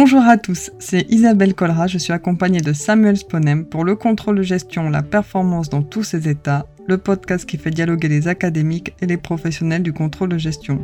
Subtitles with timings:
[0.00, 4.36] Bonjour à tous, c'est Isabelle Colra, je suis accompagnée de Samuel Sponem pour le contrôle
[4.36, 8.94] de gestion, la performance dans tous ses états, le podcast qui fait dialoguer les académiques
[9.02, 10.78] et les professionnels du contrôle de gestion.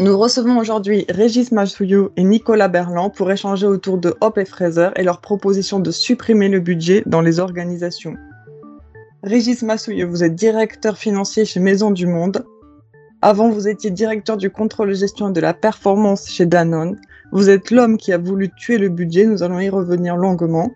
[0.00, 4.88] Nous recevons aujourd'hui Régis Massouillou et Nicolas Berland pour échanger autour de Hop et Fraser
[4.96, 8.16] et leur proposition de supprimer le budget dans les organisations.
[9.22, 12.44] Régis Massouillou, vous êtes directeur financier chez Maison du Monde.
[13.26, 17.00] Avant, vous étiez directeur du contrôle gestion et de la performance chez Danone.
[17.32, 20.72] Vous êtes l'homme qui a voulu tuer le budget, nous allons y revenir longuement.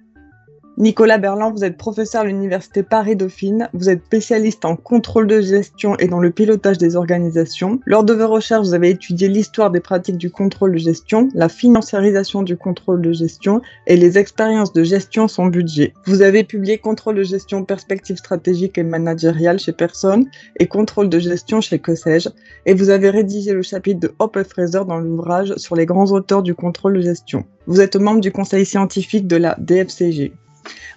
[0.80, 5.96] Nicolas Berland, vous êtes professeur à l'Université Paris-Dauphine, vous êtes spécialiste en contrôle de gestion
[5.96, 7.80] et dans le pilotage des organisations.
[7.84, 11.48] Lors de vos recherches, vous avez étudié l'histoire des pratiques du contrôle de gestion, la
[11.48, 15.94] financiarisation du contrôle de gestion et les expériences de gestion sans budget.
[16.06, 20.26] Vous avez publié Contrôle de gestion, perspective stratégique et managériale chez Personne
[20.60, 22.28] et Contrôle de gestion chez Que sais-je,
[22.66, 26.44] et vous avez rédigé le chapitre de Hop Fraser dans l'ouvrage sur les grands auteurs
[26.44, 27.44] du contrôle de gestion.
[27.66, 30.32] Vous êtes membre du conseil scientifique de la DFCG.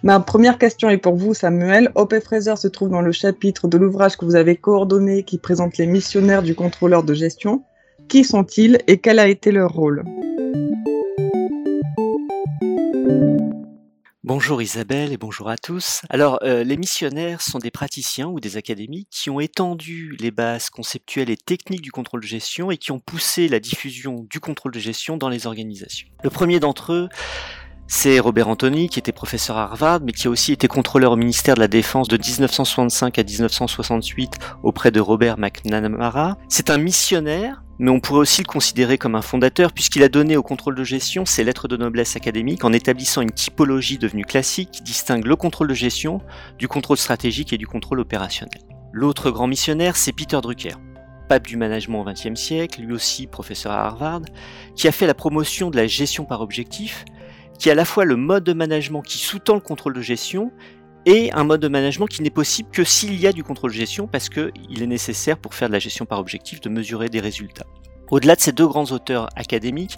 [0.03, 1.91] Ma première question est pour vous, Samuel.
[1.95, 5.77] OP Fraser se trouve dans le chapitre de l'ouvrage que vous avez coordonné qui présente
[5.77, 7.63] les missionnaires du contrôleur de gestion.
[8.07, 10.03] Qui sont-ils et quel a été leur rôle?
[14.33, 16.03] Bonjour Isabelle et bonjour à tous.
[16.09, 20.69] Alors, euh, les missionnaires sont des praticiens ou des académiques qui ont étendu les bases
[20.69, 24.71] conceptuelles et techniques du contrôle de gestion et qui ont poussé la diffusion du contrôle
[24.71, 26.07] de gestion dans les organisations.
[26.23, 27.09] Le premier d'entre eux,
[27.93, 31.17] c'est Robert Anthony, qui était professeur à Harvard, mais qui a aussi été contrôleur au
[31.17, 36.37] ministère de la Défense de 1965 à 1968 auprès de Robert McNamara.
[36.47, 40.37] C'est un missionnaire, mais on pourrait aussi le considérer comme un fondateur, puisqu'il a donné
[40.37, 44.71] au contrôle de gestion ses lettres de noblesse académique en établissant une typologie devenue classique
[44.71, 46.21] qui distingue le contrôle de gestion
[46.57, 48.61] du contrôle stratégique et du contrôle opérationnel.
[48.93, 50.75] L'autre grand missionnaire, c'est Peter Drucker
[51.31, 54.19] pape du management au XXe siècle, lui aussi professeur à Harvard,
[54.75, 57.05] qui a fait la promotion de la gestion par objectif,
[57.61, 60.51] qui est à la fois le mode de management qui sous-tend le contrôle de gestion
[61.05, 63.75] et un mode de management qui n'est possible que s'il y a du contrôle de
[63.75, 67.19] gestion parce qu'il est nécessaire pour faire de la gestion par objectif de mesurer des
[67.19, 67.67] résultats.
[68.09, 69.97] Au-delà de ces deux grands auteurs académiques,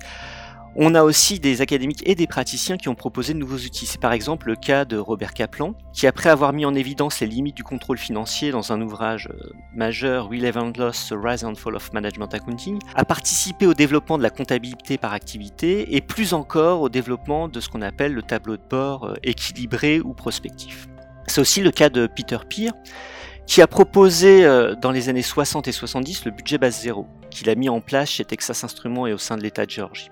[0.75, 3.85] on a aussi des académiques et des praticiens qui ont proposé de nouveaux outils.
[3.85, 7.28] C'est par exemple le cas de Robert Kaplan, qui après avoir mis en évidence les
[7.28, 11.75] limites du contrôle financier dans un ouvrage euh, majeur, Relevant Loss, The Rise and Fall
[11.75, 16.81] of Management Accounting, a participé au développement de la comptabilité par activité et plus encore
[16.81, 20.88] au développement de ce qu'on appelle le tableau de bord euh, équilibré ou prospectif.
[21.28, 22.72] C'est aussi le cas de Peter Peer,
[23.45, 27.50] qui a proposé euh, dans les années 60 et 70 le budget base zéro, qu'il
[27.50, 30.09] a mis en place chez Texas Instruments et au sein de l'État de Géorgie.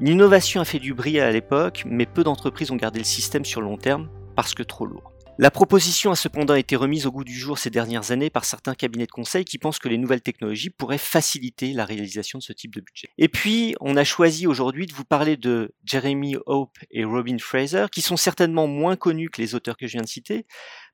[0.00, 3.60] L'innovation a fait du bruit à l'époque, mais peu d'entreprises ont gardé le système sur
[3.60, 5.12] long terme parce que trop lourd.
[5.38, 8.76] La proposition a cependant été remise au goût du jour ces dernières années par certains
[8.76, 12.52] cabinets de conseil qui pensent que les nouvelles technologies pourraient faciliter la réalisation de ce
[12.52, 13.08] type de budget.
[13.18, 17.86] Et puis, on a choisi aujourd'hui de vous parler de Jeremy Hope et Robin Fraser,
[17.90, 20.46] qui sont certainement moins connus que les auteurs que je viens de citer,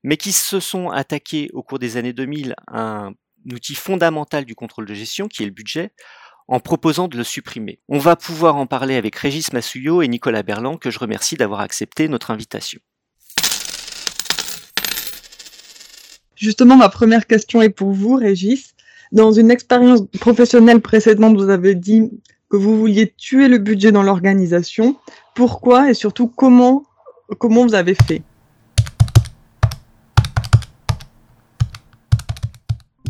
[0.03, 3.13] mais qui se sont attaqués au cours des années 2000 à un
[3.51, 5.91] outil fondamental du contrôle de gestion, qui est le budget,
[6.47, 7.79] en proposant de le supprimer.
[7.89, 11.61] On va pouvoir en parler avec Régis Massouillot et Nicolas Berland, que je remercie d'avoir
[11.61, 12.79] accepté notre invitation.
[16.35, 18.75] Justement, ma première question est pour vous, Régis.
[19.11, 22.11] Dans une expérience professionnelle précédente, vous avez dit
[22.49, 24.97] que vous vouliez tuer le budget dans l'organisation.
[25.33, 26.83] Pourquoi et surtout comment,
[27.39, 28.21] comment vous avez fait?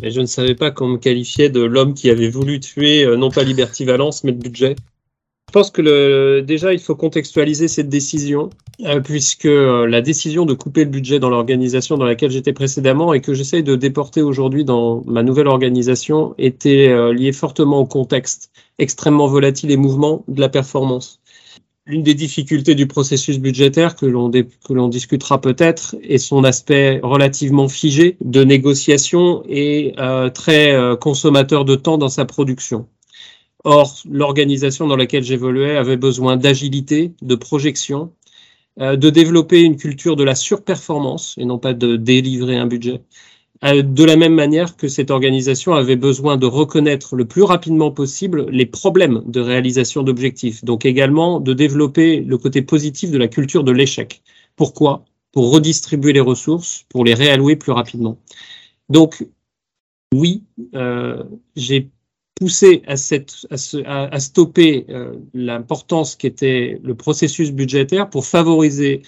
[0.02, 3.16] Et je ne savais pas qu'on me qualifiait de l'homme qui avait voulu tuer euh,
[3.16, 4.76] non pas Liberty Valence, mais le budget.
[5.48, 8.50] Je pense que le, déjà, il faut contextualiser cette décision,
[8.84, 13.14] euh, puisque euh, la décision de couper le budget dans l'organisation dans laquelle j'étais précédemment
[13.14, 18.50] et que j'essaye de déporter aujourd'hui dans ma nouvelle organisation était liée fortement au contexte
[18.78, 21.20] extrêmement volatile et mouvement de la performance.
[21.88, 28.16] L'une des difficultés du processus budgétaire que l'on discutera peut-être est son aspect relativement figé
[28.20, 32.88] de négociation et euh, très euh, consommateur de temps dans sa production.
[33.62, 38.12] Or, l'organisation dans laquelle j'évoluais avait besoin d'agilité, de projection,
[38.80, 43.00] euh, de développer une culture de la surperformance et non pas de délivrer un budget,
[43.62, 48.48] de la même manière que cette organisation avait besoin de reconnaître le plus rapidement possible
[48.50, 53.64] les problèmes de réalisation d'objectifs, donc également de développer le côté positif de la culture
[53.64, 54.22] de l'échec.
[54.56, 55.04] Pourquoi?
[55.32, 58.18] Pour redistribuer les ressources, pour les réallouer plus rapidement.
[58.88, 59.26] Donc,
[60.14, 60.44] oui,
[60.74, 61.22] euh,
[61.56, 61.90] j'ai
[62.34, 62.96] poussé à,
[64.20, 69.02] stopper euh, l'importance qu'était le processus budgétaire pour favoriser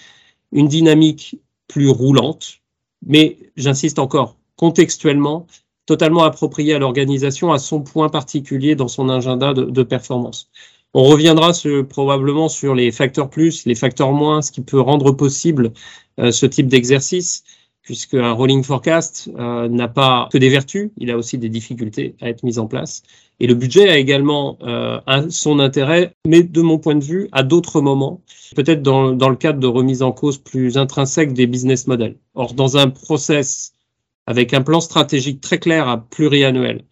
[0.51, 2.61] une dynamique plus roulante.
[3.05, 5.47] Mais j'insiste encore, contextuellement
[5.85, 10.51] totalement approprié à l'organisation, à son point particulier dans son agenda de, performance.
[10.93, 11.51] On reviendra
[11.89, 15.71] probablement sur les facteurs plus, les facteurs moins, ce qui peut rendre possible
[16.19, 17.43] euh, ce type d'exercice,
[17.81, 22.15] puisque un rolling forecast euh, n'a pas que des vertus, il a aussi des difficultés
[22.21, 23.01] à être mis en place.
[23.39, 27.43] Et le budget a également euh, son intérêt, mais de mon point de vue, à
[27.43, 28.21] d'autres moments,
[28.55, 32.17] peut-être dans, dans le cadre de remise en cause plus intrinsèque des business models.
[32.35, 33.73] Or, dans un process
[34.29, 36.85] avec un plan stratégique très clair à pluriannuel,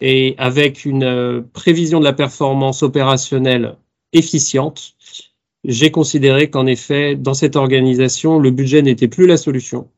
[0.00, 3.76] et avec une euh, prévision de la performance opérationnelle
[4.14, 4.94] efficiente,
[5.64, 9.90] j'ai considéré qu'en effet, dans cette organisation, le budget n'était plus la solution,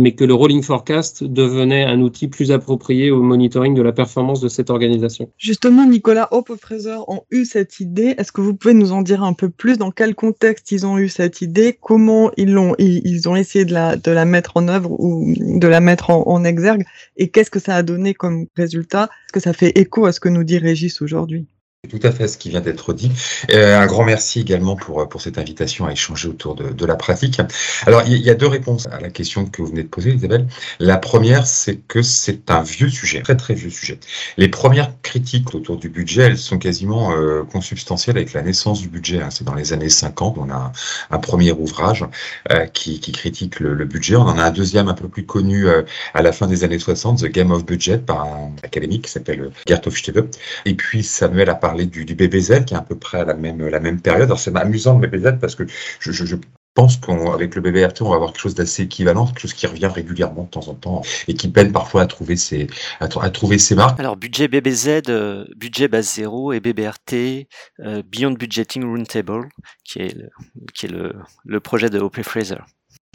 [0.00, 4.40] mais que le rolling forecast devenait un outil plus approprié au monitoring de la performance
[4.40, 5.30] de cette organisation.
[5.38, 8.14] Justement, Nicolas Hope Fraser ont eu cette idée.
[8.18, 9.78] Est-ce que vous pouvez nous en dire un peu plus?
[9.78, 11.78] Dans quel contexte ils ont eu cette idée?
[11.80, 15.68] Comment ils l'ont ils, ont essayé de la, de la mettre en œuvre ou de
[15.68, 16.84] la mettre en, en exergue?
[17.16, 19.04] Et qu'est-ce que ça a donné comme résultat?
[19.04, 21.46] Est-ce que ça fait écho à ce que nous dit Régis aujourd'hui?
[21.88, 23.10] Tout à fait ce qui vient d'être dit.
[23.50, 26.96] Euh, un grand merci également pour, pour cette invitation à échanger autour de, de la
[26.96, 27.40] pratique.
[27.86, 30.46] Alors, il y a deux réponses à la question que vous venez de poser, Isabelle.
[30.78, 33.98] La première, c'est que c'est un vieux sujet, très très vieux sujet.
[34.36, 38.88] Les premières critiques autour du budget, elles sont quasiment euh, consubstantielles avec la naissance du
[38.88, 39.20] budget.
[39.20, 39.30] Hein.
[39.30, 40.72] C'est dans les années 50, on a
[41.10, 42.04] un, premier ouvrage
[42.50, 44.16] euh, qui, critique le, budget.
[44.16, 45.82] On en a un deuxième un peu plus connu euh,
[46.14, 49.50] à la fin des années 60, The Game of Budget, par un académique qui s'appelle
[49.66, 50.28] Gert Hofstede.
[50.64, 54.00] Et puis Samuel a parler du, BBZ qui est à peu près à la même,
[54.00, 54.24] période.
[54.24, 55.64] Alors c'est amusant le BBZ parce que
[55.98, 56.36] je,
[56.74, 59.86] pense qu'avec le BBRT, on va avoir quelque chose d'assez équivalent, quelque chose qui revient
[59.86, 62.66] régulièrement de temps en temps et qui peine parfois à trouver ses,
[62.98, 64.00] à, trouver ses marques.
[64.00, 67.46] Alors, budget BBZ, euh, budget base zéro et BBRT,
[67.80, 69.48] euh, Beyond Budgeting Roundtable,
[69.84, 70.30] qui est le,
[70.74, 71.12] qui est le,
[71.44, 72.58] le projet de OP Fraser.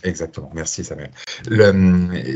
[0.04, 1.10] Exactement, merci Samuel.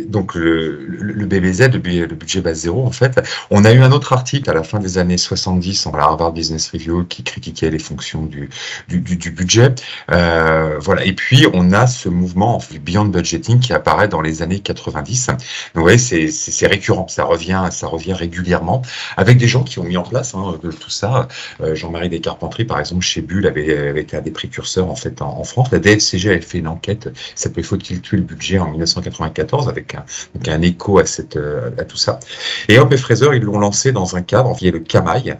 [0.07, 3.21] Donc le, BBZ, le, budget base zéro, en fait,
[3.51, 6.33] on a eu un autre article à la fin des années 70 dans la Harvard
[6.33, 8.49] Business Review qui critiquait les fonctions du,
[8.87, 9.75] du, du, du budget.
[10.11, 11.05] Euh, voilà.
[11.05, 15.27] Et puis on a ce mouvement Beyond Budgeting qui apparaît dans les années 90.
[15.27, 15.37] Donc
[15.75, 18.81] vous voyez, c'est récurrent, ça revient, ça revient régulièrement
[19.15, 21.27] avec des gens qui ont mis en place hein, tout ça.
[21.61, 25.43] Euh, Jean-Marie Descarpentries, par exemple, chez Bull, avait, été un des précurseurs en fait en
[25.43, 25.69] France.
[25.71, 27.09] La DFCG avait fait une enquête
[27.57, 32.19] il Faut-il tuer le budget en 1994 avec un, écho euh, à tout ça.
[32.67, 35.37] Et Hop et Fraser, ils l'ont lancé dans un cadre via le CAMAI,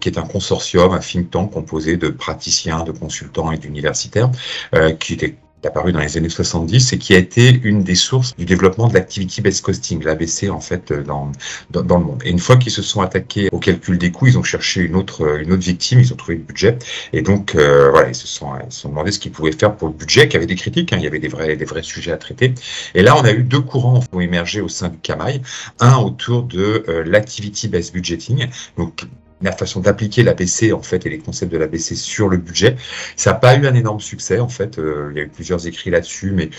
[0.00, 4.30] qui est un consortium, un think tank composé de praticiens, de consultants et d'universitaires,
[4.74, 8.36] euh, qui était apparu dans les années 70 et qui a été une des sources
[8.36, 11.32] du développement de l'activity-based costing, l'ABC en fait dans,
[11.70, 12.22] dans, dans, le monde.
[12.24, 14.96] Et une fois qu'ils se sont attaqués au calcul des coûts, ils ont cherché une
[14.96, 16.78] autre une autre victime, ils ont trouvé le budget
[17.12, 19.74] et donc euh, voilà ils se sont ils se sont demandé ce qu'ils pouvaient faire
[19.76, 21.82] pour le budget, qui avait des critiques, hein, il y avait des vrais des vrais
[21.82, 22.54] sujets à traiter.
[22.94, 25.40] Et là on a eu deux courants qui ont émergé au sein du CAMAI,
[25.80, 29.06] un autour de euh, l'activity-based budgeting, donc
[29.42, 32.76] la façon d'appliquer l'ABC en fait et les concepts de l'ABC sur le budget.
[33.16, 34.78] Ça n'a pas eu un énorme succès en fait.
[34.78, 36.50] Euh, il y a eu plusieurs écrits là-dessus, mais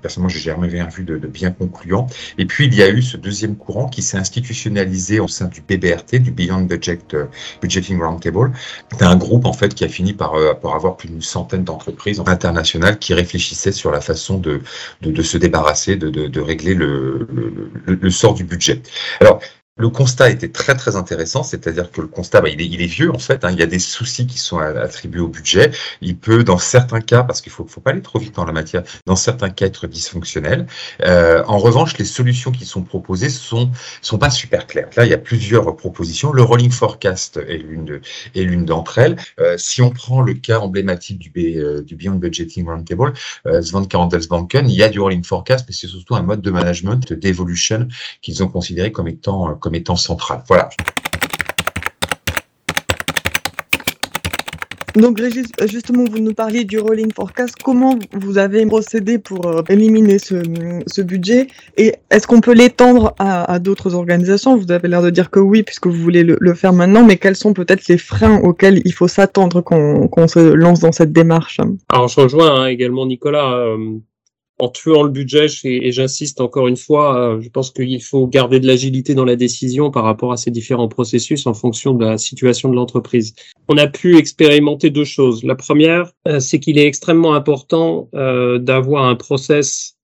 [0.00, 2.06] personnellement j'ai jamais vu de, de, bien concluant.
[2.38, 5.60] Et puis il y a eu ce deuxième courant qui s'est institutionnalisé au sein du
[5.60, 7.26] BBRT, du Beyond Budget euh,
[7.60, 8.52] Budgeting Roundtable.
[8.92, 11.64] C'est un groupe en fait qui a fini par, euh, par avoir plus d'une centaine
[11.64, 14.60] d'entreprises internationales qui réfléchissaient sur la façon de,
[15.02, 18.82] de, de se débarrasser, de, régler le, le, le, sort du budget.
[19.20, 19.40] Alors
[19.76, 22.86] le constat était très très intéressant, c'est-à-dire que le constat, bah, il, est, il, est,
[22.86, 23.44] vieux en fait.
[23.44, 25.70] Hein, il y a des soucis qui sont attribués au budget.
[26.02, 28.52] Il peut, dans certains cas, parce qu'il faut, faut pas aller trop vite dans la
[28.52, 30.66] matière, dans certains cas être dysfonctionnel.
[31.02, 33.70] Euh, en revanche, les solutions qui sont proposées sont
[34.02, 34.90] sont pas super claires.
[34.96, 36.32] Là, il y a plusieurs propositions.
[36.32, 37.58] Le rolling forecast est
[38.42, 39.16] l'une d'entre elles.
[39.40, 43.14] Euh, si on prend le cas emblématique du, B, euh, du Beyond Budgeting Roundtable,
[43.46, 47.12] euh, Handelsbanken, il y a du rolling forecast, mais c'est surtout un mode de management
[47.12, 47.88] d'evolution
[48.20, 50.42] qu'ils ont considéré comme étant euh, comme étant central.
[50.48, 50.68] Voilà.
[54.94, 57.54] Donc Régis, justement, vous nous parliez du rolling forecast.
[57.64, 60.42] Comment vous avez procédé pour euh, éliminer ce,
[60.86, 61.46] ce budget?
[61.78, 64.54] Et est-ce qu'on peut l'étendre à, à d'autres organisations?
[64.54, 67.16] Vous avez l'air de dire que oui, puisque vous voulez le, le faire maintenant, mais
[67.16, 71.12] quels sont peut-être les freins auxquels il faut s'attendre quand on se lance dans cette
[71.12, 71.58] démarche?
[71.88, 73.50] Alors je rejoins hein, également Nicolas.
[73.50, 73.78] Euh
[74.62, 78.60] en tuant le budget, et j'insiste encore une fois, euh, je pense qu'il faut garder
[78.60, 82.16] de l'agilité dans la décision par rapport à ces différents processus en fonction de la
[82.16, 83.34] situation de l'entreprise.
[83.66, 85.42] On a pu expérimenter deux choses.
[85.42, 89.96] La première, euh, c'est qu'il est extrêmement important euh, d'avoir un process,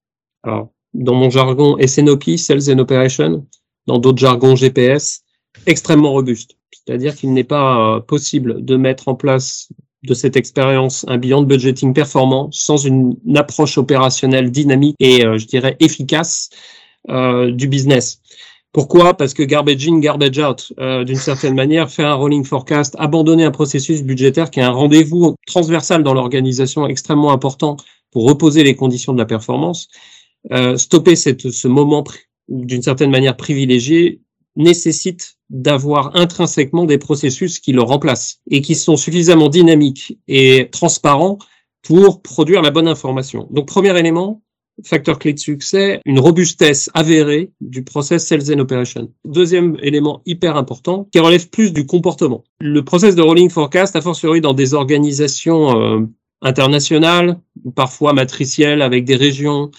[0.43, 3.47] alors, dans mon jargon SNOP, Sales and Operation,
[3.87, 5.23] dans d'autres jargons GPS,
[5.67, 6.57] extrêmement robuste.
[6.73, 9.69] C'est-à-dire qu'il n'est pas possible de mettre en place
[10.05, 15.39] de cette expérience un bilan de budgeting performant sans une, approche opérationnelle dynamique et, euh,
[15.39, 16.51] je dirais, efficace
[17.09, 18.21] euh, du business.
[18.73, 19.15] Pourquoi?
[19.15, 23.45] Parce que garbage in, garbage out, euh, d'une certaine manière, faire un rolling forecast, abandonner
[23.45, 27.77] un processus budgétaire qui est un rendez-vous transversal dans l'organisation extrêmement important
[28.11, 29.89] pour reposer les conditions de la performance,
[30.53, 32.05] euh, stopper cette, ce moment
[32.49, 34.21] d'une certaine manière privilégié
[34.59, 41.39] nécessite d'avoir intrinsèquement des processus qui le remplacent et qui sont suffisamment dynamiques et transparents
[41.83, 43.49] pour produire la bonne information.
[43.51, 44.43] Donc, premier élément,
[44.85, 49.11] facteur clé de succès, une robustesse avérée du process Sales and Operation.
[49.25, 52.45] Deuxième élément hyper important, qui relève plus du comportement.
[52.61, 56.01] Le process de rolling forecast, a fortiori dans des organisations euh,
[56.43, 57.41] internationales,
[57.75, 59.71] parfois matricielles avec des régions,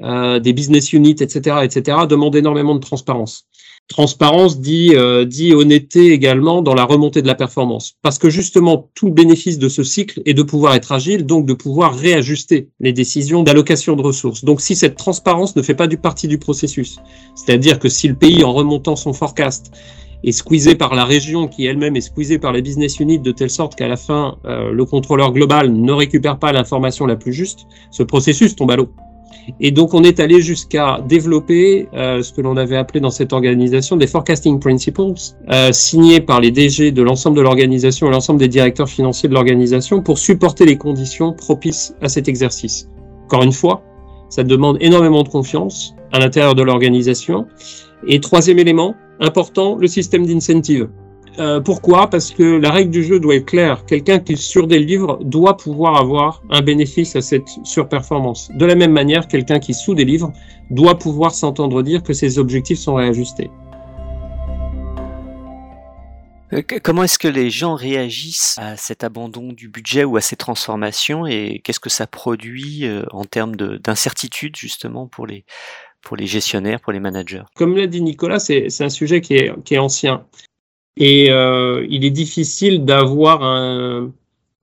[0.00, 3.46] euh, des business units, etc., etc., demande énormément de transparence.
[3.88, 7.94] Transparence dit, euh, honnêteté également dans la remontée de la performance.
[8.02, 11.44] Parce que justement, tout le bénéfice de ce cycle est de pouvoir être agile, donc
[11.44, 14.44] de pouvoir réajuster les décisions d'allocation de ressources.
[14.44, 16.96] Donc si cette transparence ne fait pas du partie du processus,
[17.34, 19.72] c'est-à-dire que si le pays, en remontant son forecast,
[20.24, 23.50] est squeezé par la région qui elle-même est squeezée par les business units de telle
[23.50, 27.66] sorte qu'à la fin, euh, le contrôleur global ne récupère pas l'information la plus juste,
[27.90, 28.88] ce processus tombe à l'eau.
[29.60, 33.32] Et donc, on est allé jusqu'à développer euh, ce que l'on avait appelé dans cette
[33.32, 35.14] organisation des forecasting principles,
[35.50, 39.34] euh, signés par les DG de l'ensemble de l'organisation et l'ensemble des directeurs financiers de
[39.34, 42.88] l'organisation pour supporter les conditions propices à cet exercice.
[43.24, 43.82] Encore une fois,
[44.28, 47.46] ça demande énormément de confiance à l'intérieur de l'organisation.
[48.06, 50.88] Et troisième élément important, le système d'incentive.
[51.38, 52.10] Euh, pourquoi?
[52.10, 53.84] Parce que la règle du jeu doit être claire.
[53.86, 58.50] Quelqu'un qui surdélivre doit pouvoir avoir un bénéfice à cette surperformance.
[58.54, 60.32] De la même manière, quelqu'un qui sous-délivre
[60.70, 63.50] doit pouvoir s'entendre dire que ses objectifs sont réajustés.
[66.52, 70.36] Euh, comment est-ce que les gens réagissent à cet abandon du budget ou à ces
[70.36, 75.46] transformations et qu'est-ce que ça produit euh, en termes d'incertitude justement pour les,
[76.02, 77.44] pour les gestionnaires, pour les managers?
[77.54, 80.26] Comme l'a dit Nicolas, c'est un sujet qui est, qui est ancien.
[80.96, 84.12] Et euh, il est difficile d'avoir un,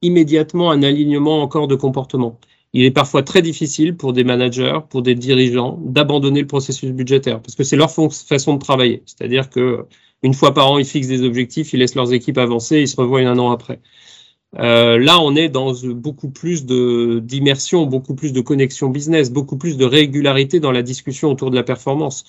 [0.01, 2.39] immédiatement un alignement encore de comportement.
[2.73, 7.41] Il est parfois très difficile pour des managers, pour des dirigeants, d'abandonner le processus budgétaire
[7.41, 9.01] parce que c'est leur façon de travailler.
[9.05, 9.85] C'est-à-dire que
[10.21, 12.95] une fois par an, ils fixent des objectifs, ils laissent leurs équipes avancer, ils se
[12.97, 13.79] revoient un an après.
[14.57, 19.77] Euh, là, on est dans beaucoup plus d'immersion, beaucoup plus de connexion business, beaucoup plus
[19.77, 22.25] de régularité dans la discussion autour de la performance.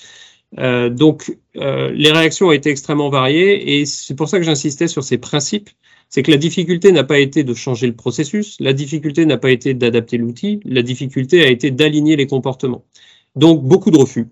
[0.59, 4.89] Euh, donc, euh, les réactions ont été extrêmement variées et c'est pour ça que j'insistais
[4.89, 5.71] sur ces principes.
[6.09, 9.51] C'est que la difficulté n'a pas été de changer le processus, la difficulté n'a pas
[9.51, 12.85] été d'adapter l'outil, la difficulté a été d'aligner les comportements.
[13.37, 14.27] Donc, beaucoup de refus.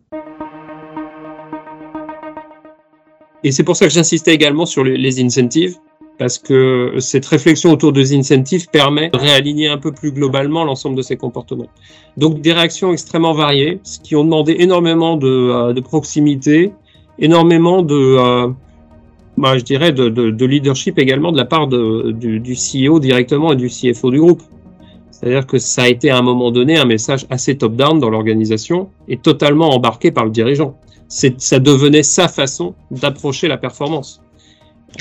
[3.45, 5.79] Et c'est pour ça que j'insistais également sur les incentives
[6.19, 10.97] parce que cette réflexion autour des incentives permet de réaligner un peu plus globalement l'ensemble
[10.97, 11.69] de ces comportements.
[12.17, 16.73] Donc des réactions extrêmement variées, ce qui ont demandé énormément de, euh, proximité,
[17.21, 18.49] énormément de, euh,
[19.37, 23.57] bah, je dirais, de, de, de, leadership également de la part du, CEO directement et
[23.57, 24.43] du CFO du groupe.
[25.13, 28.91] C'est-à-dire que ça a été à un moment donné un message assez top-down dans l'organisation
[29.07, 30.77] et totalement embarqué par le dirigeant.
[31.09, 34.21] Ça devenait sa façon d'approcher la performance.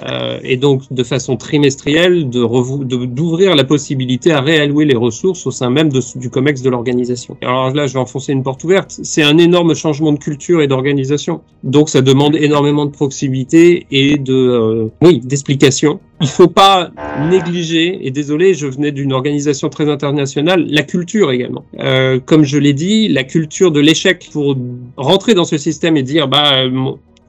[0.04, 5.70] Euh, et donc de façon trimestrielle d'ouvrir la possibilité à réallouer les ressources au sein
[5.70, 7.38] même de, du COMEX de l'organisation.
[7.42, 9.00] Alors là, je vais enfoncer une porte ouverte.
[9.04, 11.42] C'est un énorme changement de culture et d'organisation.
[11.64, 16.00] Donc ça demande énormément de proximité et de euh, oui d'explication.
[16.20, 16.90] Il faut pas
[17.30, 21.64] négliger et désolé, je venais d'une organisation très internationale, la culture également.
[21.80, 24.56] Euh, comme je l'ai dit, la culture de l'échec pour
[24.98, 26.64] rentrer dans ce système et dire bah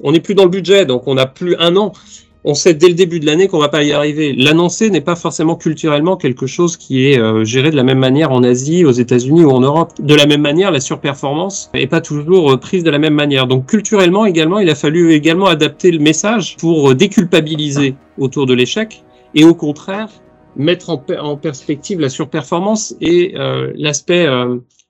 [0.00, 1.93] on n'est plus dans le budget, donc on n'a plus un an
[2.49, 4.33] on sait dès le début de l'année qu'on va pas y arriver.
[4.33, 8.33] L'annoncer n'est pas forcément culturellement quelque chose qui est euh, géré de la même manière
[8.33, 9.93] en Asie, aux États-Unis ou en Europe.
[10.00, 13.49] De la même manière, la surperformance n'est pas toujours euh, prise de la même manière.
[13.49, 18.55] Donc culturellement également, il a fallu également adapter le message pour euh, déculpabiliser autour de
[18.55, 20.09] l'échec et au contraire
[20.57, 23.35] mettre en, perspective la surperformance et
[23.76, 24.26] l'aspect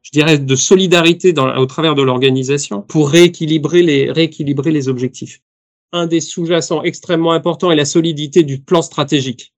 [0.01, 5.43] je dirais, de solidarité au travers de l'organisation pour rééquilibrer les, rééquilibrer les objectifs
[5.93, 9.53] un des sous-jacents extrêmement importants est la solidité du plan stratégique.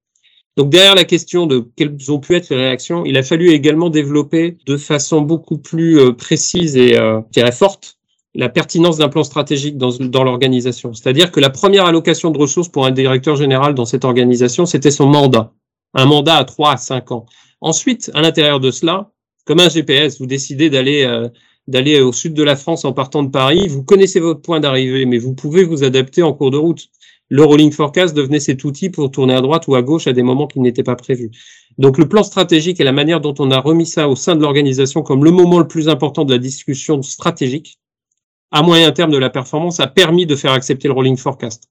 [0.56, 3.88] Donc derrière la question de quelles ont pu être les réactions, il a fallu également
[3.88, 7.20] développer de façon beaucoup plus euh, précise et euh,
[7.52, 7.96] forte
[8.34, 10.94] la pertinence d'un plan stratégique dans, l'organisation.
[10.94, 14.92] C'est-à-dire que la première allocation de ressources pour un directeur général dans cette organisation, c'était
[14.92, 15.52] son mandat.
[15.94, 17.26] Un mandat à trois à cinq ans.
[17.60, 19.10] Ensuite, à l'intérieur de cela,
[19.46, 21.28] comme un GPS, vous décidez d'aller euh,
[21.68, 23.68] d'aller au sud de la France en partant de Paris.
[23.68, 26.88] Vous connaissez votre point d'arrivée, mais vous pouvez vous adapter en cours de route.
[27.28, 30.22] Le rolling forecast devenait cet outil pour tourner à droite ou à gauche à des
[30.22, 31.30] moments qui n'étaient pas prévus.
[31.78, 34.42] Donc le plan stratégique et la manière dont on a remis ça au sein de
[34.42, 37.78] l'organisation comme le moment le plus important de la discussion stratégique
[38.50, 41.68] à moyen terme de la performance a permis de faire accepter le rolling forecast.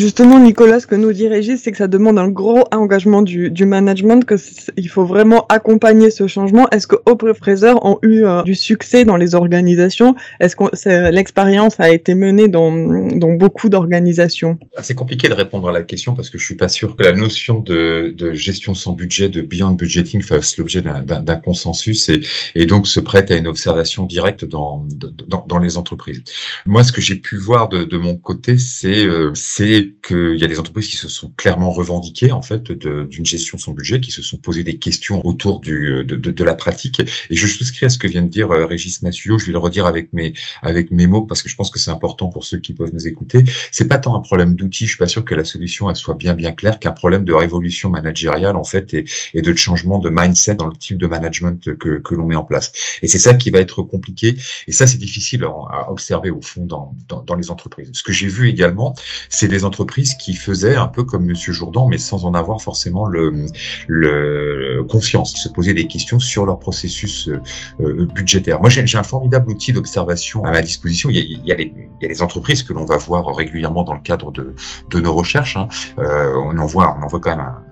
[0.00, 3.50] Justement, Nicolas, ce que nous dit Régis, c'est que ça demande un gros engagement du,
[3.50, 4.36] du management, que
[4.78, 6.66] il faut vraiment accompagner ce changement.
[6.70, 10.14] Est-ce que Oprah Fraser ont eu euh, du succès dans les organisations?
[10.40, 12.72] Est-ce que l'expérience a été menée dans,
[13.14, 14.58] dans beaucoup d'organisations?
[14.74, 17.02] Ah, C'est compliqué de répondre à la question parce que je suis pas sûr que
[17.02, 22.22] la notion de, de gestion sans budget, de beyond budgeting, fasse l'objet d'un consensus et,
[22.54, 24.86] et, donc se prête à une observation directe dans,
[25.28, 26.22] dans, dans les entreprises.
[26.64, 30.44] Moi, ce que j'ai pu voir de, de mon côté, c'est euh, c'est qu'il y
[30.44, 34.10] a des entreprises qui se sont clairement revendiquées en fait d'une gestion son budget, qui
[34.10, 37.00] se sont posé des questions autour du, de, de, de, la pratique.
[37.00, 39.38] Et je souscris à ce que vient de dire euh, Régis Massio.
[39.38, 41.90] Je vais le redire avec mes avec mes mots parce que je pense que c'est
[41.90, 43.44] important pour ceux qui peuvent nous écouter.
[43.72, 44.84] C'est pas tant un problème d'outils.
[44.84, 47.32] Je suis pas sûr que la solution elle soit bien bien claire qu'un problème de
[47.32, 49.04] révolution managériale en fait et,
[49.34, 52.44] et de changement de mindset dans le type de management que que l'on met en
[52.44, 52.72] place.
[53.02, 54.36] Et c'est ça qui va être compliqué.
[54.66, 57.90] Et ça c'est difficile à, observer au fond dans, dans, dans les entreprises.
[57.92, 58.94] Ce que j'ai vu également,
[59.28, 59.69] c'est des entreprises
[60.18, 63.46] qui faisaient un peu comme Monsieur Jourdan, mais sans en avoir forcément le,
[63.88, 67.40] le confiance, se posaient des questions sur leur processus euh,
[67.80, 68.60] euh, budgétaire.
[68.60, 71.10] Moi, j'ai un formidable outil d'observation à ma disposition.
[71.10, 74.54] Il y a, les, entreprises que l'on va voir régulièrement dans le cadre de,
[74.90, 75.56] de nos recherches.
[75.56, 75.68] Hein.
[75.98, 77.62] Euh, on en voit, on en voit quand même un,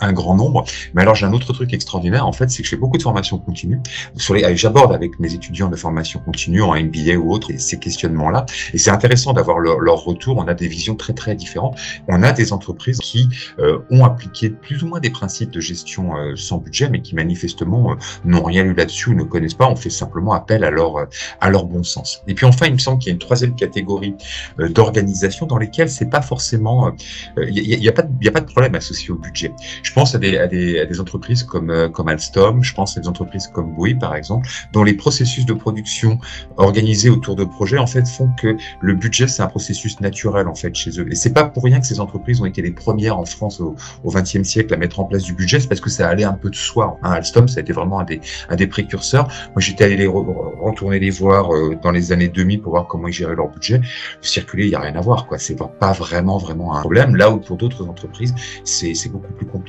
[0.00, 0.64] un grand nombre.
[0.94, 3.02] Mais alors j'ai un autre truc extraordinaire en fait, c'est que je fais beaucoup de
[3.02, 3.80] formations continues.
[4.16, 8.46] Sur les, j'aborde avec mes étudiants de formation continue en MBA ou autre ces questionnements-là.
[8.72, 10.36] Et c'est intéressant d'avoir leur, leur, retour.
[10.38, 11.78] On a des visions très très différentes.
[12.08, 13.28] On a des entreprises qui
[13.58, 17.14] euh, ont appliqué plus ou moins des principes de gestion euh, sans budget, mais qui
[17.14, 19.68] manifestement euh, n'ont rien lu là-dessus ou ne connaissent pas.
[19.68, 21.08] On fait simplement appel à leur
[21.40, 22.22] à leur bon sens.
[22.26, 24.14] Et puis enfin, il me semble qu'il y a une troisième catégorie
[24.58, 26.92] d'organisation dans lesquelles c'est pas forcément,
[27.36, 27.92] il n'y a, y a,
[28.22, 29.52] y a pas de problème associé au budget.
[29.82, 32.96] Je pense à des, à des, à des entreprises comme, euh, comme Alstom, je pense
[32.96, 36.18] à des entreprises comme Bouygues, par exemple, dont les processus de production
[36.56, 40.54] organisés autour de projets, en fait, font que le budget, c'est un processus naturel, en
[40.54, 41.10] fait, chez eux.
[41.10, 43.76] Et c'est pas pour rien que ces entreprises ont été les premières en France au
[44.06, 46.50] XXe siècle à mettre en place du budget, c'est parce que ça allait un peu
[46.50, 46.98] de soi.
[47.02, 49.28] Hein, Alstom, ça a été vraiment un des, un des précurseurs.
[49.54, 53.08] Moi, j'étais allé les retourner les voir euh, dans les années 2000 pour voir comment
[53.08, 53.80] ils géraient leur budget.
[54.20, 55.38] Circuler, il y a rien à voir, quoi.
[55.38, 57.16] C'est pas vraiment, vraiment un problème.
[57.16, 59.67] Là où pour d'autres entreprises, c'est beaucoup plus compliqué.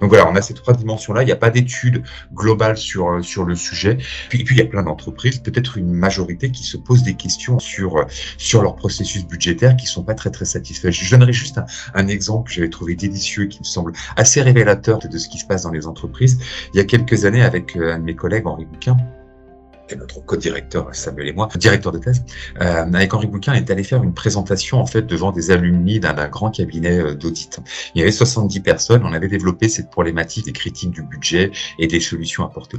[0.00, 1.22] Donc voilà, on a ces trois dimensions-là.
[1.22, 2.02] Il n'y a pas d'études
[2.32, 3.98] globales sur, euh, sur le sujet.
[4.28, 7.14] Puis, et puis, il y a plein d'entreprises, peut-être une majorité, qui se posent des
[7.14, 8.04] questions sur, euh,
[8.38, 10.90] sur leur processus budgétaire qui sont pas très, très satisfaits.
[10.90, 14.42] Je donnerai juste un, un exemple que j'avais trouvé délicieux et qui me semble assez
[14.42, 16.38] révélateur de ce qui se passe dans les entreprises.
[16.72, 18.96] Il y a quelques années, avec euh, un de mes collègues, Henri Bouquin,
[19.90, 22.24] et notre co-directeur Samuel et moi, directeur de thèse,
[22.60, 26.28] euh, avec Henri Bouquin, est allé faire une présentation en fait devant des alumni d'un
[26.28, 27.60] grand cabinet euh, d'audit.
[27.94, 31.86] Il y avait 70 personnes, on avait développé cette problématique des critiques du budget et
[31.86, 32.78] des solutions apportées.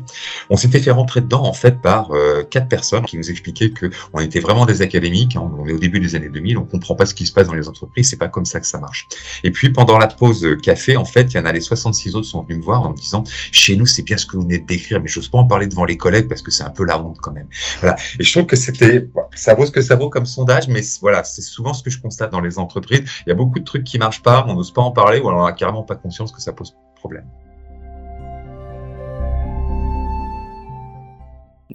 [0.50, 3.90] On s'était fait rentrer dedans en fait par euh, quatre personnes qui nous expliquaient que
[4.14, 6.96] on était vraiment des académiques, hein, on est au début des années 2000, on comprend
[6.96, 9.08] pas ce qui se passe dans les entreprises, c'est pas comme ça que ça marche.
[9.44, 12.28] Et puis pendant la pause café, en fait, il y en a les 66 autres
[12.28, 14.60] sont venus me voir en me disant chez nous c'est bien ce que vous venez
[14.60, 16.84] de décrire, mais j'ose pas en parler devant les collègues parce que c'est un peu
[16.86, 17.48] la honte quand même.
[17.80, 17.96] Voilà.
[18.20, 21.24] Et je trouve que c'était, ça vaut ce que ça vaut comme sondage, mais voilà,
[21.24, 23.04] c'est souvent ce que je constate dans les entreprises.
[23.26, 25.30] Il y a beaucoup de trucs qui marchent pas, on n'ose pas en parler, ou
[25.30, 27.26] alors on n'a carrément pas conscience que ça pose problème.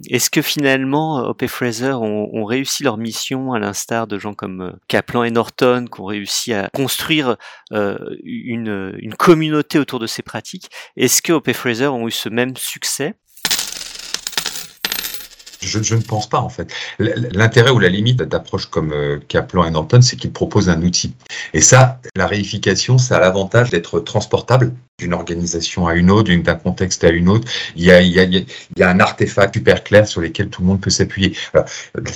[0.09, 4.61] Est-ce que finalement, Hope et Fraser ont, réussi leur mission à l'instar de gens comme
[4.61, 7.37] euh, Kaplan et Norton, qui ont réussi à construire
[7.71, 10.69] euh, une, une, communauté autour de ces pratiques?
[10.97, 13.15] Est-ce que Hope Fraser ont eu ce même succès?
[15.61, 16.73] Je, je, ne pense pas en fait.
[16.99, 21.13] L'intérêt ou la limite d'approche comme euh, Kaplan et Norton, c'est qu'ils proposent un outil.
[21.53, 26.55] Et ça, la réification, ça a l'avantage d'être transportable d'une organisation à une autre, d'un
[26.55, 27.47] contexte à une autre.
[27.75, 28.45] Il y, a, il, y a, il
[28.77, 31.35] y a un artefact super clair sur lequel tout le monde peut s'appuyer.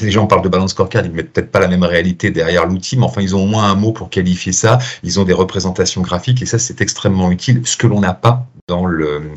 [0.01, 2.97] Les gens parlent de balance scorecard, ils mettent peut-être pas la même réalité derrière l'outil,
[2.97, 4.77] mais enfin ils ont au moins un mot pour qualifier ça.
[5.03, 7.61] Ils ont des représentations graphiques et ça c'est extrêmement utile.
[7.65, 9.33] Ce que l'on n'a pas dans le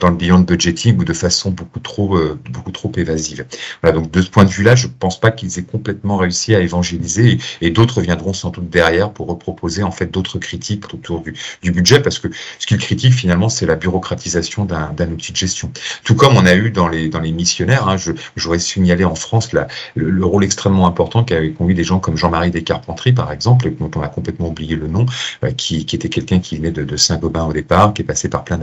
[0.00, 3.46] dans le beyond budgeting ou de façon beaucoup trop euh, beaucoup trop évasive.
[3.80, 6.60] Voilà, donc de ce point de vue-là, je pense pas qu'ils aient complètement réussi à
[6.60, 11.34] évangéliser et, d'autres viendront sans doute derrière pour reproposer en fait d'autres critiques autour du,
[11.62, 15.70] du budget parce que ce qu'ils critique finalement, c'est la bureaucratisation d'un outil de gestion.
[16.04, 19.14] Tout comme on a eu dans les, dans les missionnaires, hein, je, voudrais signaler en
[19.14, 23.72] France la, le, rôle extrêmement important qu'ont eu des gens comme Jean-Marie Descarpentries, par exemple,
[23.78, 25.06] dont on a complètement oublié le nom,
[25.44, 28.28] euh, qui, qui, était quelqu'un qui venait de, de Saint-Gobain au départ, qui est passé
[28.28, 28.58] par plein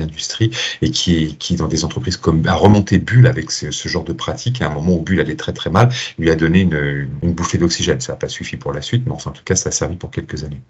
[0.81, 4.61] et qui, qui, dans des entreprises comme a remonté Bulle avec ce, genre de pratique,
[4.61, 7.57] à un moment où Bulle allait très très mal, lui a donné une, une bouffée
[7.57, 7.99] d'oxygène.
[7.99, 9.95] Ça n'a pas suffi pour la suite, mais enfin, en tout cas, ça a servi
[9.95, 10.61] pour quelques années.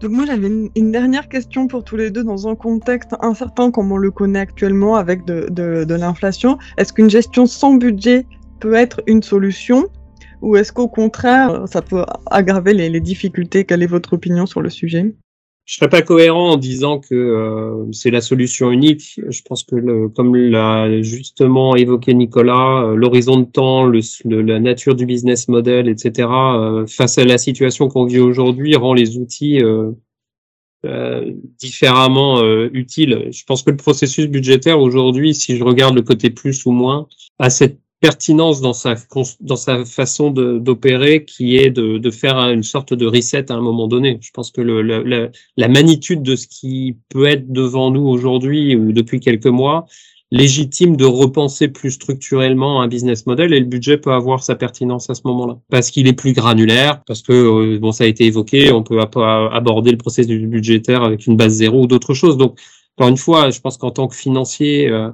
[0.00, 3.90] Donc moi j'avais une, dernière question pour tous les deux dans un contexte incertain comme
[3.90, 6.58] on le connaît actuellement avec de, de l'inflation.
[6.76, 8.26] Est-ce qu'une gestion sans budget
[8.60, 9.88] peut être une solution
[10.44, 13.64] ou est-ce qu'au contraire ça peut aggraver les, difficultés?
[13.64, 15.14] Quelle est votre opinion sur le sujet?
[15.64, 19.18] Je serais pas cohérent en disant que euh, c'est la solution unique.
[19.26, 24.02] Je pense que, le, comme l'a justement évoqué Nicolas, euh, l'horizon de temps, le,
[24.42, 28.92] la nature du business model, etc., euh, face à la situation qu'on vit aujourd'hui, rend
[28.92, 29.62] les outils
[31.58, 33.28] différemment utiles.
[33.30, 37.08] Je pense que le processus budgétaire aujourd'hui, si je regarde le côté plus ou moins,
[37.38, 38.96] a cette pertinence dans sa,
[39.40, 43.62] dans sa façon d'opérer qui est de, de, faire une sorte de reset à un
[43.62, 44.18] moment donné.
[44.20, 48.92] Je pense que le, la magnitude de ce qui peut être devant nous aujourd'hui ou
[48.92, 49.86] depuis quelques mois
[50.30, 55.08] légitime de repenser plus structurellement un business model et le budget peut avoir sa pertinence
[55.08, 58.26] à ce moment-là parce qu'il est plus granulaire, parce que euh, bon ça a été
[58.26, 62.36] évoqué, on peut aborder le processus budgétaire avec une base zéro ou d'autres choses.
[62.36, 62.58] Donc
[62.98, 65.08] encore une fois, je pense qu'en tant que financier euh,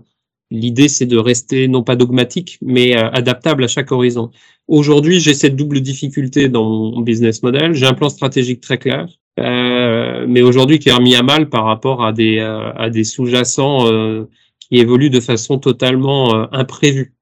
[0.51, 4.31] L'idée, c'est de rester non pas dogmatique, mais euh, adaptable à chaque horizon.
[4.67, 7.73] Aujourd'hui, j'ai cette double difficulté dans mon business model.
[7.75, 9.07] J'ai un plan stratégique très clair,
[9.39, 13.05] euh, mais aujourd'hui qui est remis à mal par rapport à des, euh, à des
[13.05, 13.87] sous-jacents
[14.59, 17.15] qui évoluent de façon totalement imprévue.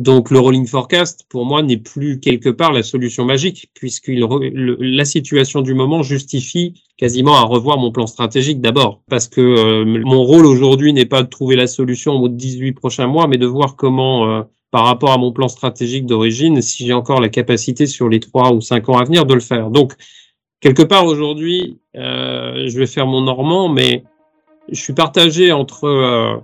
[0.00, 5.04] Donc le rolling forecast, pour moi, n'est plus quelque part la solution magique, puisque la
[5.04, 10.22] situation du moment justifie quasiment à revoir mon plan stratégique d'abord, parce que euh, mon
[10.22, 13.36] rôle aujourd'hui n'est pas de trouver la solution au bout de 18 prochains mois, mais
[13.36, 17.28] de voir comment, euh, par rapport à mon plan stratégique d'origine, si j'ai encore la
[17.28, 19.68] capacité sur les trois ou cinq ans à venir de le faire.
[19.68, 19.92] Donc,
[20.60, 24.02] quelque part aujourd'hui, euh, je vais faire mon normand, mais
[24.72, 26.42] je suis partagé entre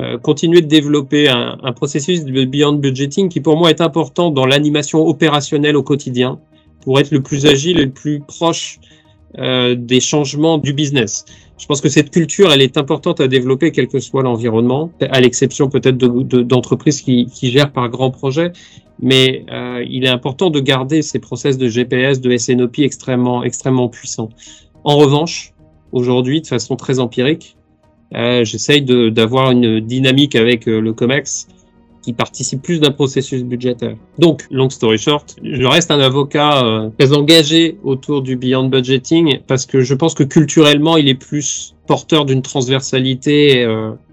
[0.00, 4.30] euh, continuer de développer un, un, processus de beyond budgeting qui pour moi est important
[4.30, 6.40] dans l'animation opérationnelle au quotidien
[6.82, 8.80] pour être le plus agile et le plus proche
[9.38, 11.24] euh, des changements du business.
[11.58, 15.20] Je pense que cette culture, elle est importante à développer quel que soit l'environnement, à
[15.20, 18.52] l'exception peut-être d'entreprises de, qui, qui, gèrent par grands projets,
[19.00, 23.88] mais euh, il est important de garder ces process de GPS, de SNOP extrêmement, extrêmement
[23.88, 24.28] puissants.
[24.84, 25.52] En revanche,
[25.90, 27.56] aujourd'hui, de façon très empirique,
[28.12, 31.48] j'essaye d'avoir une dynamique avec euh, le COMEX
[32.02, 33.96] qui participe plus d'un processus budgétaire.
[34.18, 39.40] Donc, long story short, je reste un avocat euh, très engagé autour du beyond budgeting
[39.46, 43.66] parce que je pense que culturellement, il est plus porteur d'une transversalité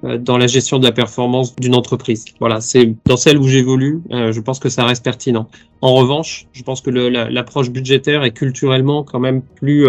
[0.03, 2.25] dans la gestion de la performance d'une entreprise.
[2.41, 5.47] Voilà, c'est dans celle où j'évolue, je pense que ça reste pertinent.
[5.79, 9.87] En revanche, je pense que l'approche budgétaire est culturellement quand même plus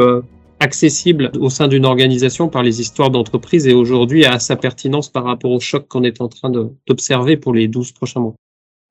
[0.62, 5.25] accessible au sein d'une organisation par les histoires d'entreprise et aujourd'hui a sa pertinence par
[5.25, 8.35] rapport au choc qu'on est en train d'observer pour les 12 prochains mois.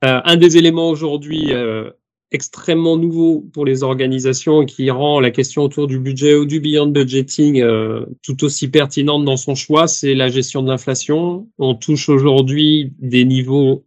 [0.04, 1.90] Euh, un des éléments aujourd'hui euh,
[2.32, 6.88] extrêmement nouveau pour les organisations qui rend la question autour du budget ou du beyond
[6.88, 11.48] budgeting euh, tout aussi pertinente dans son choix, c'est la gestion de l'inflation.
[11.58, 13.86] On touche aujourd'hui des niveaux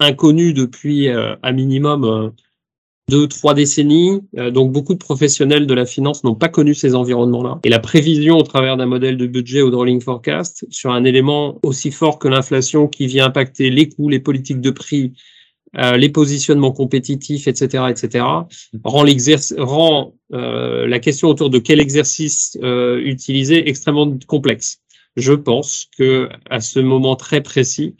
[0.00, 2.32] inconnus depuis un minimum
[3.10, 4.22] deux, trois décennies.
[4.38, 7.58] Euh, donc beaucoup de professionnels de la finance n'ont pas connu ces environnements-là.
[7.64, 11.04] Et la prévision au travers d'un modèle de budget ou de rolling forecast sur un
[11.04, 15.12] élément aussi fort que l'inflation qui vient impacter les coûts, les politiques de prix,
[15.76, 18.24] euh, les positionnements compétitifs, etc., etc.,
[18.84, 19.04] rend,
[19.58, 24.78] rend euh, la question autour de quel exercice utiliser extrêmement complexe.
[25.16, 27.96] Je pense que à ce moment très précis,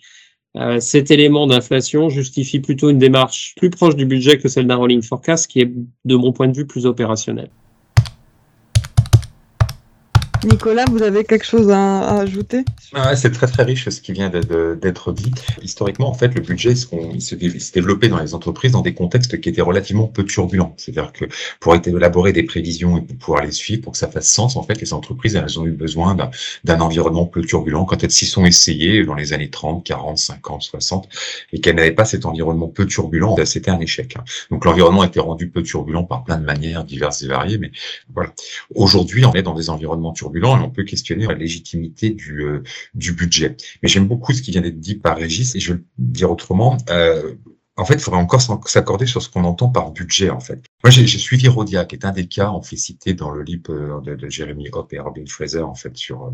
[0.57, 4.77] euh, cet élément d'inflation justifie plutôt une démarche plus proche du budget que celle d'un
[4.77, 5.73] rolling forecast qui est,
[6.05, 7.51] de mon point de vue, plus opérationnel.
[10.45, 14.31] Nicolas, vous avez quelque chose à, ajouter ah, C'est très très riche ce qui vient
[14.31, 15.33] d'être dit.
[15.63, 17.37] Historiquement, en fait, le budget il s'est
[17.75, 20.75] développé dans les entreprises dans des contextes qui étaient relativement peu turbulents.
[20.79, 21.27] C'est-à-dire que
[21.61, 24.63] pour élaborer des prévisions et pour pouvoir les suivre, pour que ça fasse sens, en
[24.63, 26.17] fait, les entreprises elles ont eu besoin
[26.65, 30.63] d'un environnement peu turbulent quand elles s'y sont essayées dans les années 30, 40, 50,
[30.63, 31.09] 60
[31.53, 34.17] et qu'elles n'avaient pas cet environnement peu turbulent, ben, c'était un échec.
[34.17, 34.25] Hein.
[34.51, 37.73] Donc l'environnement été rendu peu turbulent par plein de manières diverses et variées, mais
[38.15, 38.31] voilà.
[38.75, 42.63] Aujourd'hui, on est dans des environnements turbulents et on peut questionner la légitimité du, euh,
[42.95, 43.57] du budget.
[43.83, 46.31] Mais j'aime beaucoup ce qui vient d'être dit par Régis et je vais le dire
[46.31, 46.77] autrement.
[46.91, 47.35] Euh,
[47.81, 50.63] en fait, il faudrait encore s'accorder sur ce qu'on entend par budget, en fait.
[50.85, 53.71] Moi, j'ai suivi Rodia, qui est un des cas, on fait citer dans le livre
[53.71, 56.31] euh, de, de Jeremy Hopp et Robin Fraser, en fait, sur euh,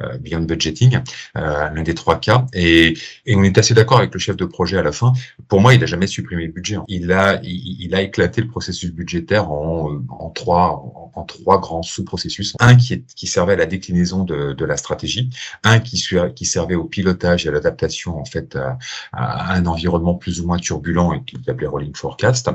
[0.00, 0.98] euh Beyond Budgeting,
[1.36, 2.46] euh, l'un des trois cas.
[2.52, 5.12] Et, et on est assez d'accord avec le chef de projet à la fin.
[5.46, 6.78] Pour moi, il n'a jamais supprimé le budget.
[6.88, 11.82] Il a, il, il, a éclaté le processus budgétaire en, en trois, en, trois grands
[11.82, 12.54] sous-processus.
[12.58, 15.30] Un qui, est, qui servait à la déclinaison de, de la stratégie,
[15.62, 18.78] un qui, qui servait au pilotage et à l'adaptation, en fait, à,
[19.12, 22.50] à un environnement plus ou moins turbulent et qui s'appelait Rolling Forecast,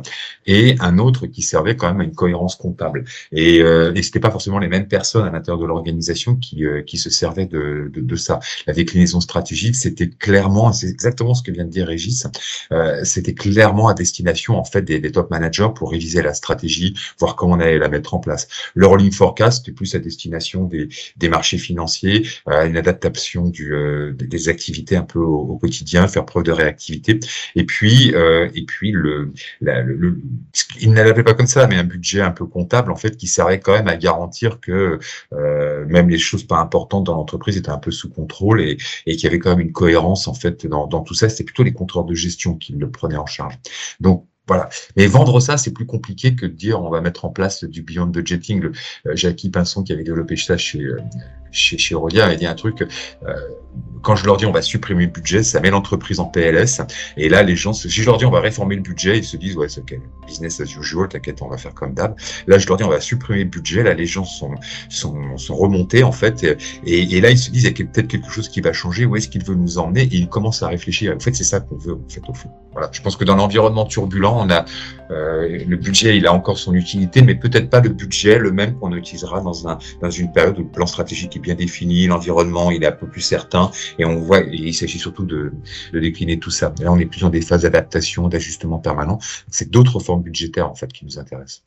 [0.45, 3.05] et un autre qui servait quand même à une cohérence comptable.
[3.31, 6.81] Et, euh, et c'était pas forcément les mêmes personnes à l'intérieur de l'organisation qui, euh,
[6.81, 8.39] qui se servaient de, de, de, ça.
[8.67, 12.27] La déclinaison stratégique, c'était clairement, c'est exactement ce que vient de dire Régis,
[12.71, 16.95] euh, c'était clairement à destination en fait des, des, top managers pour réviser la stratégie,
[17.19, 18.47] voir comment on allait la mettre en place.
[18.73, 23.73] Le Rolling Forecast, c'était plus à destination des, des marchés financiers, euh, une adaptation du,
[23.73, 27.19] euh, des activités un peu au, au, quotidien, faire preuve de réactivité.
[27.55, 28.89] Et puis, euh, et puis
[29.59, 33.27] il ne l'avait pas comme ça, mais un budget un peu comptable en fait qui
[33.27, 34.99] servait quand même à garantir que
[35.33, 39.15] euh, même les choses pas importantes dans l'entreprise étaient un peu sous contrôle et, et
[39.15, 41.29] qu'il y avait quand même une cohérence en fait dans, dans tout ça.
[41.29, 43.55] C'était plutôt les contrôleurs de gestion qui le prenaient en charge.
[43.99, 44.69] Donc voilà.
[44.95, 47.81] Mais vendre ça, c'est plus compliqué que de dire on va mettre en place du
[47.81, 48.61] beyond budgeting.
[48.61, 48.71] Le,
[49.07, 50.99] euh, Jackie Pinson qui avait développé ça chez euh,
[51.55, 52.81] chez, chez Rodia avait dit un truc.
[52.81, 53.33] Euh,
[54.01, 56.81] quand je leur dis on va supprimer le budget, ça met l'entreprise en PLS.
[57.17, 59.35] Et là, les gens, si je leur dis on va réformer le budget, ils se
[59.35, 62.15] disent ouais c'est ok, business as usual, t'inquiète, on va faire comme d'hab.
[62.45, 63.81] Là, je leur dis on va supprimer le budget.
[63.81, 64.51] Là, les gens sont
[64.89, 66.43] sont, sont remontés en fait,
[66.85, 69.05] et, là ils se disent il y a peut-être quelque chose qui va changer.
[69.05, 70.03] Où est-ce qu'il veut nous emmener?
[70.03, 71.13] Et ils commencent à réfléchir.
[71.15, 72.49] En fait, c'est ça qu'on veut en fait au fond.
[72.73, 72.89] Voilà.
[72.91, 74.65] Je pense que dans l'environnement turbulent, on a
[75.09, 78.77] euh, le budget, il a encore son utilité, mais peut-être pas le budget le même
[78.77, 82.83] qu'on utilisera dans un dans une période où le plan stratégique bien défini, l'environnement il
[82.83, 85.53] est un peu plus certain, et on voit, il s'agit surtout de,
[85.93, 86.73] de, décliner tout ça.
[86.81, 89.19] Là, on est plus dans des phases d'adaptation, d'ajustement permanent.
[89.49, 91.63] C'est d'autres formes budgétaires en fait qui nous intéressent.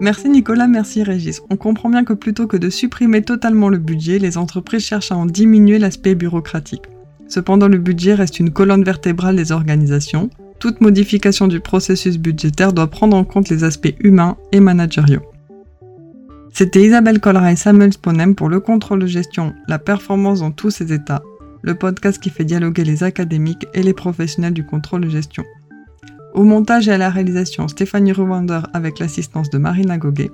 [0.00, 1.40] Merci Nicolas, merci Régis.
[1.50, 5.16] On comprend bien que plutôt que de supprimer totalement le budget, les entreprises cherchent à
[5.16, 6.82] en diminuer l'aspect bureaucratique.
[7.28, 10.30] Cependant, le budget reste une colonne vertébrale des organisations.
[10.64, 15.20] Toute modification du processus budgétaire doit prendre en compte les aspects humains et managériaux.
[16.54, 20.70] C'était Isabelle Collera et Samuel Sponem pour le contrôle de gestion, la performance dans tous
[20.70, 21.22] ses états,
[21.60, 25.44] le podcast qui fait dialoguer les académiques et les professionnels du contrôle de gestion.
[26.32, 30.30] Au montage et à la réalisation, Stéphanie Ruwander avec l'assistance de Marina Goguet.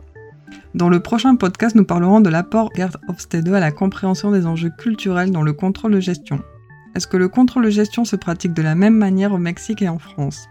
[0.77, 4.71] Dans le prochain podcast, nous parlerons de l'apport Gerd Hofstede à la compréhension des enjeux
[4.79, 6.41] culturels dans le contrôle de gestion.
[6.95, 9.89] Est-ce que le contrôle de gestion se pratique de la même manière au Mexique et
[9.89, 10.49] en France?